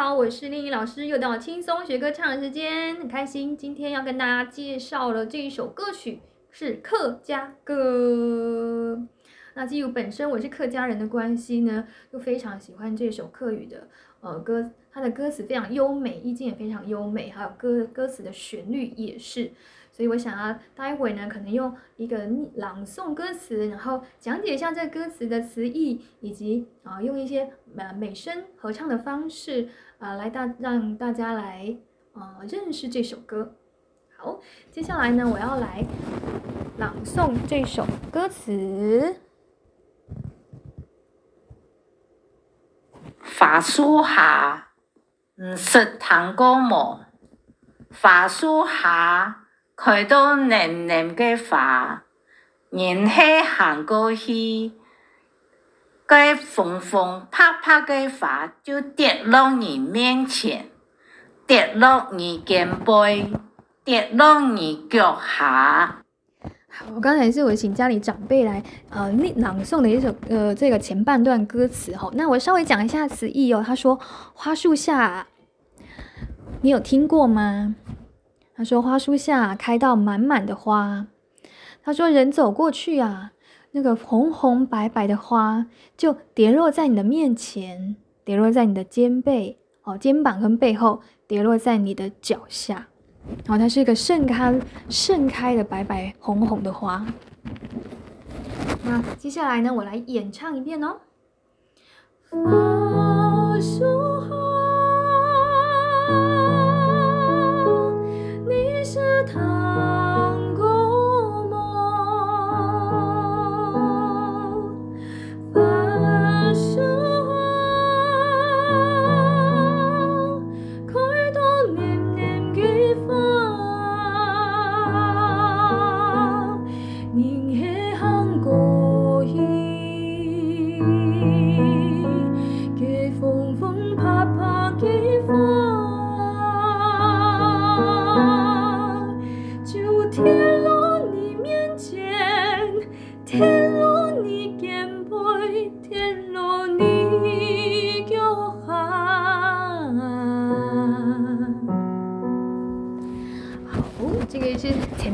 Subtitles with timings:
[0.00, 3.54] 好我是丽颖老师，又到轻松学歌唱的时间，很开心。
[3.54, 8.98] 今天要跟大家介绍的这一首歌曲是客家歌。
[9.52, 13.88] 那基于本身我是客家人的关系呢，又非常喜欢这首客语的
[14.20, 19.50] 呃歌，它的歌词非常优美，意境也非常优美，还有歌歌词的旋律也是。
[19.92, 31.76] 所以我想要待会呢，可能用一个朗诵歌词，然后讲解一下这歌词的词义，以及啊、用一些呃美声合唱的方式啊、呃、来大让大家来、
[32.12, 33.54] 呃、认识这首歌。
[34.16, 35.84] 好，接下来呢，我要来
[36.78, 39.29] 朗诵这首歌词。
[43.40, 44.66] 花树下，
[45.36, 47.06] 唔，识弹歌么？
[47.90, 49.46] 花树下。
[49.74, 52.02] 开到嫩嫩的花，
[52.68, 54.72] 人海行过去，
[56.06, 60.68] 该风风啪啪嘅花就跌落你面前，
[61.46, 63.32] 跌落你肩背，
[63.82, 66.02] 跌落你脚下。
[66.94, 73.62] 我刚才是我请家里长辈来呃朗诵的一首呃这个前半段歌词哈，那我稍微讲一下词意哦。
[73.64, 73.98] 他说
[74.34, 75.26] 花树下，
[76.62, 77.76] 你有听过吗？
[78.56, 81.06] 他说：“花树下开到满满的花。”
[81.82, 83.32] 他说：“人走过去啊，
[83.70, 85.64] 那个红红白白的花
[85.96, 92.88] 就跌落在你的面前，跌落在你的肩背哦，肩膀跟背后，跌落在你的脚下。
[93.44, 97.04] 然后它是一个盛开盛开的白白红红的花。
[98.84, 100.96] 那接下来呢，我来演唱一遍哦。”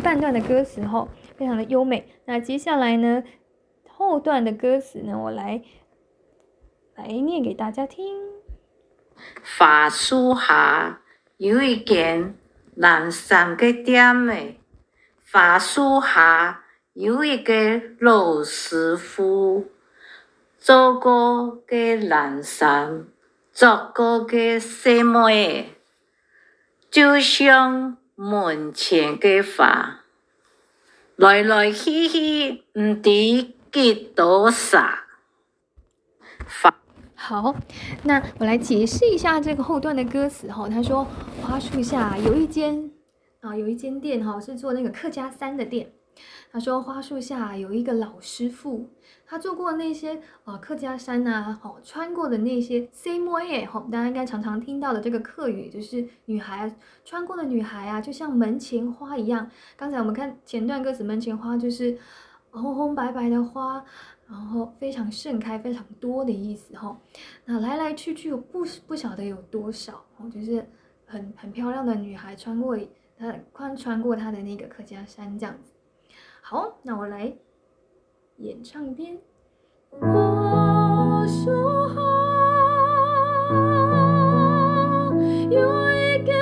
[0.00, 2.08] 半段的歌词后，非常的优美。
[2.24, 3.24] 那接下来呢，
[3.88, 5.62] 后段的歌词呢，我来
[6.94, 8.16] 来念给大家听。
[9.42, 11.00] 花树下
[11.36, 12.36] 有一间
[12.76, 14.60] 南山的店诶，
[15.32, 19.66] 花树下有一个老师傅，
[20.56, 23.06] 做过嘅南山，
[23.52, 25.74] 做过嘅什么诶，
[26.90, 27.96] 就像。
[28.20, 30.00] 门前嘅花，
[31.14, 34.84] 来来去去，唔知几多少。
[37.14, 37.54] 好，
[38.02, 40.68] 那我来解释一下这个后段的歌词哈。
[40.68, 41.06] 他说，
[41.40, 42.90] 花树下有一间
[43.40, 45.92] 啊，有一间店哈，是做那个客家山的店。
[46.50, 48.88] 他说，花树下有一个老师傅。
[49.30, 56.74] 他做过那些呃客家山呐，好穿过的那些 same way 吼，大家应该常常听到的这个客语，就是女孩
[57.04, 59.50] 穿过的女孩啊，就像门前花一样。
[59.76, 61.98] 刚才我们看前段歌词，门前花就是
[62.50, 63.84] 红红白白的花，
[64.26, 66.96] 然后非常盛开，非常多的意思吼。
[67.44, 70.66] 那来来去去，不不晓得有多少哦，就是
[71.04, 72.78] 很很漂亮的女孩穿过
[73.18, 75.72] 她穿穿过她的那个客家山这样子。
[76.50, 77.30] 好那我来
[78.38, 79.18] 演唱一遍
[80.00, 81.52] 我守
[85.50, 85.60] 有
[85.92, 86.32] 一个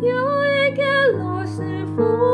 [0.00, 2.31] 有一个师傅